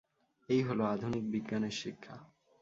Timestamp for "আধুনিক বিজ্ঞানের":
0.93-1.75